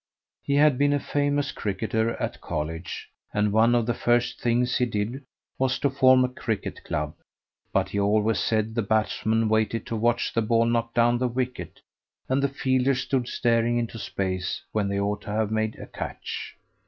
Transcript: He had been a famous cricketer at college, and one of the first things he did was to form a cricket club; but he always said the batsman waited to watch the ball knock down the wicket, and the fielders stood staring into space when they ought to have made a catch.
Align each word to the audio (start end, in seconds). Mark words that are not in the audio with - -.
He 0.41 0.55
had 0.55 0.79
been 0.79 0.93
a 0.93 0.99
famous 0.99 1.51
cricketer 1.51 2.15
at 2.19 2.41
college, 2.41 3.11
and 3.35 3.53
one 3.53 3.75
of 3.75 3.85
the 3.85 3.93
first 3.93 4.41
things 4.41 4.77
he 4.77 4.87
did 4.87 5.23
was 5.59 5.77
to 5.77 5.91
form 5.91 6.25
a 6.25 6.29
cricket 6.29 6.83
club; 6.83 7.13
but 7.71 7.89
he 7.89 7.99
always 7.99 8.39
said 8.39 8.73
the 8.73 8.81
batsman 8.81 9.47
waited 9.47 9.85
to 9.85 9.95
watch 9.95 10.33
the 10.33 10.41
ball 10.41 10.65
knock 10.65 10.95
down 10.95 11.19
the 11.19 11.27
wicket, 11.27 11.81
and 12.27 12.41
the 12.41 12.49
fielders 12.49 13.01
stood 13.01 13.27
staring 13.27 13.77
into 13.77 13.99
space 13.99 14.63
when 14.71 14.87
they 14.89 14.99
ought 14.99 15.21
to 15.21 15.29
have 15.29 15.51
made 15.51 15.75
a 15.77 15.85
catch. 15.85 16.57